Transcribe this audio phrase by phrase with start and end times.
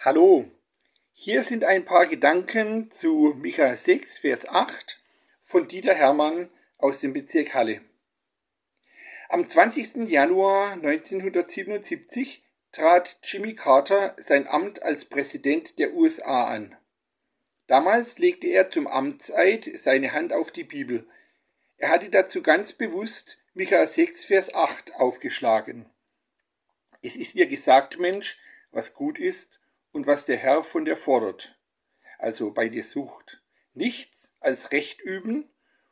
[0.00, 0.48] Hallo,
[1.14, 5.00] hier sind ein paar Gedanken zu Micha 6, Vers 8
[5.42, 7.80] von Dieter Hermann aus dem Bezirk Halle.
[9.30, 10.08] Am 20.
[10.08, 16.76] Januar 1977 trat Jimmy Carter sein Amt als Präsident der USA an.
[17.66, 21.08] Damals legte er zum Amtseid seine Hand auf die Bibel.
[21.78, 25.86] Er hatte dazu ganz bewusst Micha 6, Vers 8 aufgeschlagen.
[27.02, 28.38] Es ist dir gesagt, Mensch,
[28.70, 29.58] was gut ist
[29.96, 31.58] und was der Herr von dir fordert,
[32.18, 33.42] also bei dir sucht.
[33.72, 35.48] Nichts als Recht üben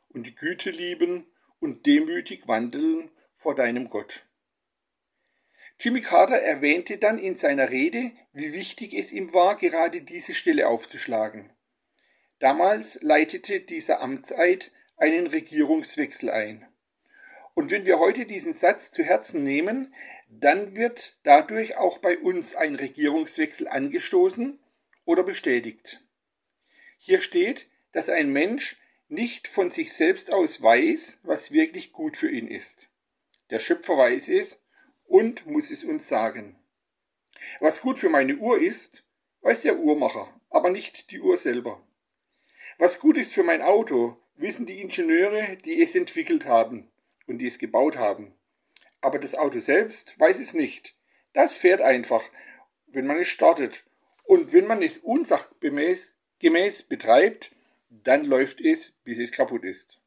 [0.09, 1.25] und die Güte lieben
[1.59, 4.27] und demütig wandeln vor deinem Gott.
[5.79, 10.67] Jimmy Carter erwähnte dann in seiner Rede, wie wichtig es ihm war, gerade diese Stelle
[10.67, 11.49] aufzuschlagen.
[12.37, 16.67] Damals leitete dieser Amtseid einen Regierungswechsel ein.
[17.55, 19.95] Und wenn wir heute diesen Satz zu Herzen nehmen,
[20.27, 24.59] dann wird dadurch auch bei uns ein Regierungswechsel angestoßen
[25.05, 26.01] oder bestätigt.
[26.97, 32.29] Hier steht, dass ein Mensch nicht von sich selbst aus weiß, was wirklich gut für
[32.29, 32.89] ihn ist.
[33.51, 34.63] Der Schöpfer weiß es
[35.05, 36.55] und muss es uns sagen.
[37.59, 39.03] Was gut für meine Uhr ist,
[39.41, 41.85] weiß der Uhrmacher, aber nicht die Uhr selber.
[42.77, 46.89] Was gut ist für mein Auto, wissen die Ingenieure, die es entwickelt haben
[47.27, 48.33] und die es gebaut haben
[49.05, 50.95] aber das Auto selbst weiß es nicht.
[51.33, 52.23] Das fährt einfach,
[52.87, 53.85] wenn man es startet.
[54.23, 57.51] Und wenn man es unsachgemäß gemäß betreibt,
[57.89, 59.99] dann läuft es, bis es kaputt ist.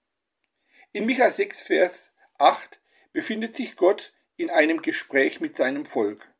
[0.93, 2.81] In Micha 6, Vers 8
[3.13, 6.33] befindet sich Gott in einem Gespräch mit seinem Volk.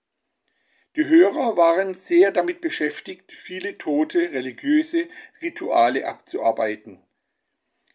[0.97, 5.09] Die Hörer waren sehr damit beschäftigt, viele tote religiöse
[5.41, 7.03] Rituale abzuarbeiten.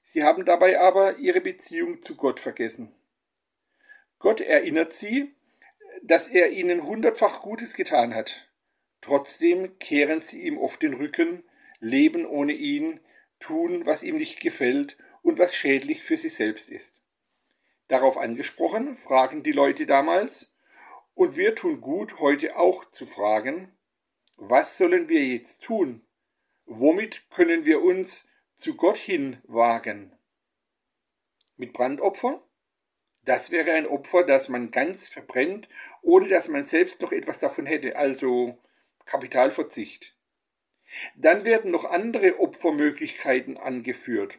[0.04, 2.94] Sie haben dabei aber ihre Beziehung zu Gott vergessen.
[4.24, 5.36] Gott erinnert sie,
[6.02, 8.50] dass er ihnen hundertfach Gutes getan hat.
[9.02, 11.44] Trotzdem kehren sie ihm oft den Rücken,
[11.82, 13.02] leben ohne ihn,
[13.42, 17.02] tun, was ihm nicht gefällt und was schädlich für sie selbst ist.
[17.90, 20.56] Darauf angesprochen, fragen die Leute damals,
[21.16, 23.78] und wir tun gut, heute auch zu fragen,
[24.38, 26.08] was sollen wir jetzt tun?
[26.64, 30.18] Womit können wir uns zu Gott hin wagen?
[31.58, 32.42] Mit Brandopfer?
[33.26, 35.70] Das wäre ein Opfer, das man ganz verbrennt,
[36.02, 38.58] ohne dass man selbst noch etwas davon hätte, also
[39.06, 40.16] Kapitalverzicht.
[41.16, 44.38] Dann werden noch andere Opfermöglichkeiten angeführt.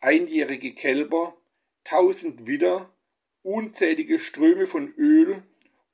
[0.00, 1.36] Einjährige Kälber,
[1.84, 2.94] tausend Widder,
[3.42, 5.42] unzählige Ströme von Öl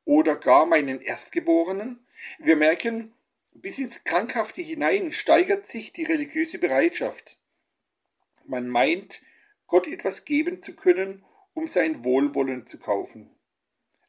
[0.05, 2.07] oder gar meinen Erstgeborenen.
[2.39, 3.15] Wir merken,
[3.53, 7.39] bis ins Krankhafte hinein steigert sich die religiöse Bereitschaft.
[8.45, 9.23] Man meint,
[9.67, 11.25] Gott etwas geben zu können
[11.57, 13.31] um sein Wohlwollen zu kaufen.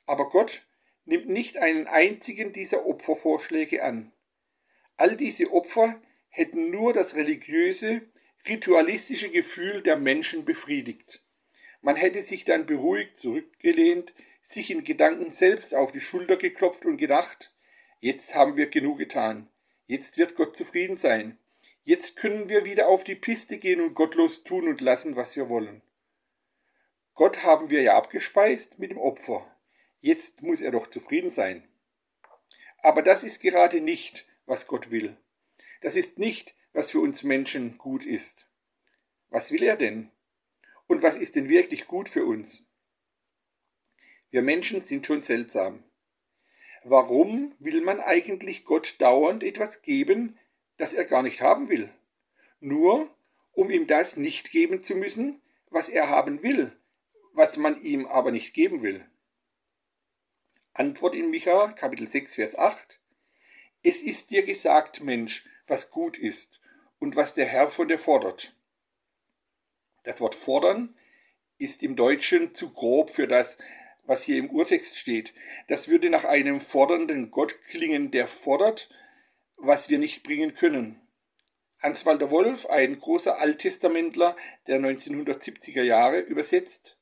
[0.05, 0.67] Aber Gott
[1.05, 4.11] nimmt nicht einen einzigen dieser Opfervorschläge an.
[4.97, 8.01] All diese Opfer hätten nur das religiöse,
[8.47, 11.25] ritualistische Gefühl der Menschen befriedigt.
[11.81, 16.97] Man hätte sich dann beruhigt zurückgelehnt, sich in Gedanken selbst auf die Schulter geklopft und
[16.97, 17.55] gedacht,
[18.01, 19.47] jetzt haben wir genug getan,
[19.85, 21.37] jetzt wird Gott zufrieden sein,
[21.85, 25.47] jetzt können wir wieder auf die Piste gehen und gottlos tun und lassen, was wir
[25.47, 25.81] wollen.
[27.17, 29.51] Gott haben wir ja abgespeist mit dem Opfer.
[30.01, 31.67] Jetzt muss er doch zufrieden sein.
[32.83, 35.17] Aber das ist gerade nicht, was Gott will.
[35.81, 38.47] Das ist nicht, was für uns Menschen gut ist.
[39.29, 40.11] Was will er denn?
[40.85, 42.67] Und was ist denn wirklich gut für uns?
[44.29, 45.83] Wir Menschen sind schon seltsam.
[46.83, 50.37] Warum will man eigentlich Gott dauernd etwas geben,
[50.77, 51.89] das er gar nicht haben will?
[52.59, 53.09] Nur
[53.53, 55.41] um ihm das nicht geben zu müssen,
[55.71, 56.77] was er haben will,
[57.37, 59.05] was man ihm aber nicht geben will.
[60.73, 62.99] Antwort in Micha, Kapitel 6, Vers 8.
[63.83, 66.59] Es ist dir gesagt, Mensch, was gut ist
[66.97, 68.55] und was der Herr von dir fordert.
[70.03, 70.97] Das Wort fordern
[71.59, 73.59] ist im Deutschen zu grob für das,
[74.05, 75.35] was hier im Urtext steht.
[75.67, 78.89] Das würde nach einem fordernden Gott klingen, der fordert,
[79.57, 80.99] was wir nicht bringen können.
[81.83, 84.35] Hans-Walter Wolf, ein großer Alttestamentler
[84.65, 86.96] der 1970er Jahre, übersetzt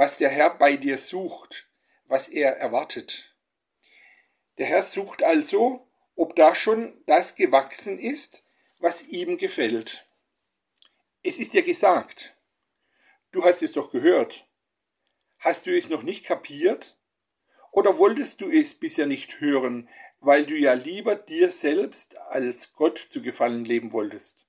[0.00, 1.68] was der Herr bei dir sucht,
[2.06, 3.36] was er erwartet.
[4.56, 5.86] Der Herr sucht also,
[6.16, 8.42] ob da schon das gewachsen ist,
[8.78, 10.08] was ihm gefällt.
[11.22, 12.34] Es ist dir gesagt.
[13.30, 14.46] Du hast es doch gehört.
[15.38, 16.96] Hast du es noch nicht kapiert?
[17.70, 19.86] Oder wolltest du es bisher nicht hören,
[20.20, 24.46] weil du ja lieber dir selbst als Gott zu gefallen leben wolltest?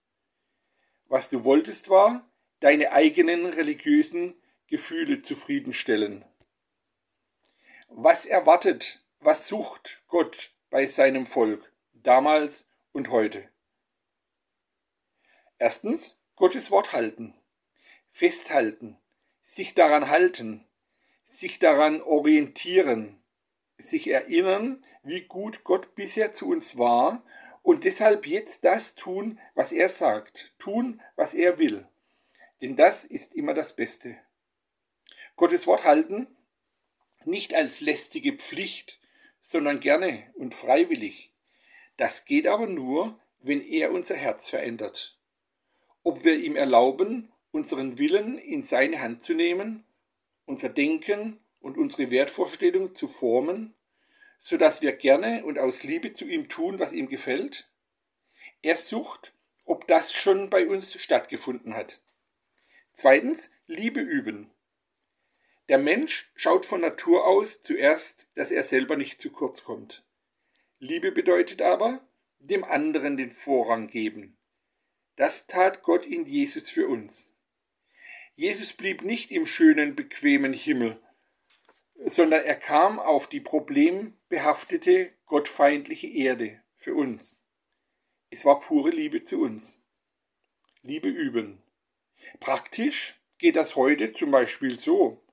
[1.08, 2.26] Was du wolltest war,
[2.62, 4.41] deine eigenen religiösen
[4.72, 6.26] Gefühle zufriedenstellen.
[7.90, 11.72] Was erwartet, was sucht Gott bei seinem Volk?
[12.04, 13.48] damals und heute.
[15.58, 17.36] Erstens, Gottes Wort halten,
[18.10, 18.98] festhalten,
[19.44, 20.66] sich daran halten,
[21.24, 23.22] sich daran orientieren,
[23.78, 27.24] sich erinnern, wie gut Gott bisher zu uns war
[27.62, 31.88] und deshalb jetzt das tun, was er sagt, tun, was er will.
[32.62, 34.18] Denn das ist immer das Beste.
[35.42, 36.28] Gottes Wort halten
[37.26, 39.00] nicht als lästige Pflicht,
[39.42, 41.32] sondern gerne und freiwillig.
[41.98, 45.18] Das geht aber nur, wenn er unser Herz verändert.
[46.04, 49.84] Ob wir ihm erlauben, unseren Willen in seine Hand zu nehmen,
[50.46, 53.74] unser Denken und unsere Wertvorstellung zu formen,
[54.38, 57.68] so dass wir gerne und aus Liebe zu ihm tun, was ihm gefällt?
[58.62, 59.34] Er sucht,
[59.66, 62.00] ob das schon bei uns stattgefunden hat.
[62.94, 64.51] Zweitens, Liebe üben.
[65.72, 70.04] Der Mensch schaut von Natur aus zuerst, dass er selber nicht zu kurz kommt.
[70.80, 72.06] Liebe bedeutet aber,
[72.40, 74.38] dem anderen den Vorrang geben.
[75.16, 77.38] Das tat Gott in Jesus für uns.
[78.36, 81.02] Jesus blieb nicht im schönen, bequemen Himmel,
[82.04, 87.48] sondern er kam auf die problembehaftete, gottfeindliche Erde für uns.
[88.30, 89.82] Es war pure Liebe zu uns.
[90.82, 91.64] Liebe üben.
[92.42, 95.24] Praktisch geht das heute zum Beispiel so.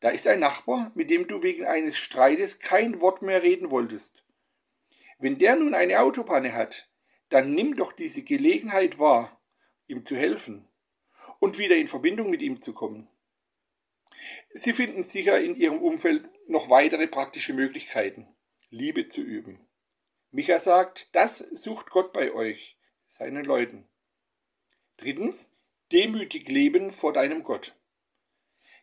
[0.00, 4.24] Da ist ein Nachbar, mit dem du wegen eines Streites kein Wort mehr reden wolltest.
[5.18, 6.90] Wenn der nun eine Autopanne hat,
[7.30, 9.40] dann nimm doch diese Gelegenheit wahr,
[9.86, 10.68] ihm zu helfen
[11.38, 13.08] und wieder in Verbindung mit ihm zu kommen.
[14.52, 18.28] Sie finden sicher in Ihrem Umfeld noch weitere praktische Möglichkeiten,
[18.70, 19.66] Liebe zu üben.
[20.30, 22.76] Micha sagt, das sucht Gott bei euch,
[23.08, 23.88] seinen Leuten.
[24.96, 25.56] Drittens,
[25.92, 27.74] demütig leben vor deinem Gott.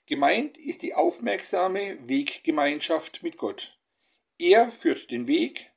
[0.06, 3.78] Gemeint ist die aufmerksame Weggemeinschaft mit Gott.
[4.38, 5.72] Er führt den Weg,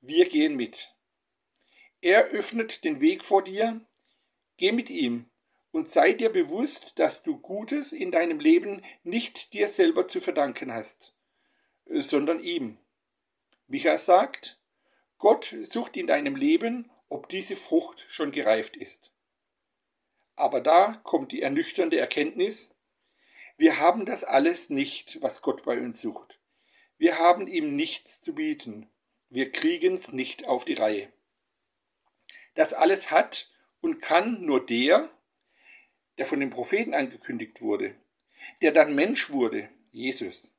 [0.00, 0.94] wir gehen mit.
[2.00, 3.80] Er öffnet den Weg vor dir,
[4.56, 5.28] geh mit ihm
[5.72, 10.72] und sei dir bewusst, dass du Gutes in deinem Leben nicht dir selber zu verdanken
[10.72, 11.12] hast,
[11.86, 12.78] sondern ihm.
[13.66, 14.60] Micha sagt,
[15.18, 19.10] Gott sucht in deinem Leben, ob diese Frucht schon gereift ist.
[20.36, 22.75] Aber da kommt die ernüchternde Erkenntnis,
[23.56, 26.38] wir haben das alles nicht, was Gott bei uns sucht.
[26.98, 28.90] Wir haben ihm nichts zu bieten.
[29.28, 31.12] Wir kriegen's nicht auf die Reihe.
[32.54, 33.50] Das alles hat
[33.80, 35.10] und kann nur der,
[36.18, 37.94] der von den Propheten angekündigt wurde,
[38.62, 40.52] der dann Mensch wurde, Jesus.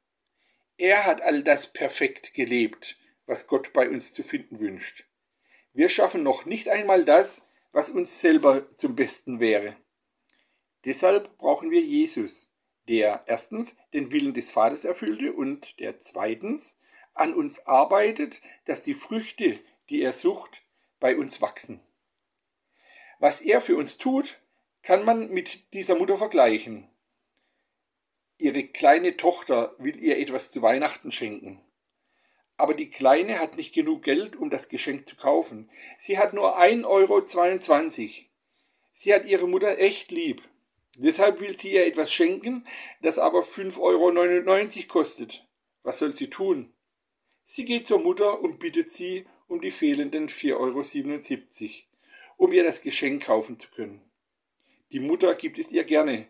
[0.77, 5.05] Er hat all das perfekt gelebt, was Gott bei uns zu finden wünscht.
[5.73, 9.75] Wir schaffen noch nicht einmal das, was uns selber zum Besten wäre.
[10.85, 12.53] Deshalb brauchen wir Jesus,
[12.87, 16.79] der erstens den Willen des Vaters erfüllte und der zweitens
[17.13, 20.61] an uns arbeitet, dass die Früchte, die er sucht,
[20.99, 21.81] bei uns wachsen.
[23.19, 24.39] Was er für uns tut,
[24.83, 26.87] kann man mit dieser Mutter vergleichen.
[28.37, 31.59] Ihre kleine Tochter will ihr etwas zu Weihnachten schenken.
[32.55, 35.69] Aber die Kleine hat nicht genug Geld, um das Geschenk zu kaufen.
[35.99, 38.25] Sie hat nur 1,22 Euro.
[38.93, 40.41] Sie hat ihre Mutter echt lieb.
[40.99, 42.63] Deshalb will sie ihr etwas schenken,
[43.03, 45.47] das aber 5,99 Euro kostet.
[45.83, 46.73] Was soll sie tun?
[47.45, 51.83] Sie geht zur Mutter und bittet sie um die fehlenden 4,77 Euro,
[52.37, 54.01] um ihr das Geschenk kaufen zu können.
[54.91, 56.29] Die Mutter gibt es ihr gerne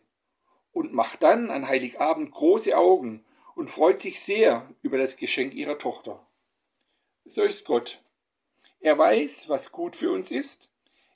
[0.73, 3.23] und macht dann an Heiligabend große Augen
[3.55, 6.27] und freut sich sehr über das Geschenk ihrer Tochter.
[7.23, 8.03] So ist Gott.
[8.81, 10.69] Er weiß, was gut für uns ist.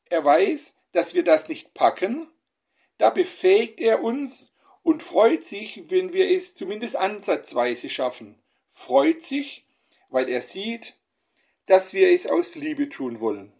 [0.06, 2.30] Er weiß, dass wir das nicht packen
[3.02, 4.54] da befähigt er uns
[4.84, 8.36] und freut sich, wenn wir es zumindest ansatzweise schaffen.
[8.70, 9.66] Freut sich,
[10.12, 10.94] weil er sieht,
[11.66, 13.52] dass wir es aus Liebe tun wollen.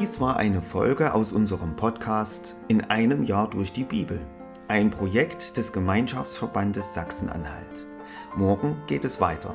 [0.00, 4.26] Dies war eine Folge aus unserem Podcast In einem Jahr durch die Bibel,
[4.68, 7.86] ein Projekt des Gemeinschaftsverbandes Sachsen-Anhalt.
[8.36, 9.54] Morgen geht es weiter.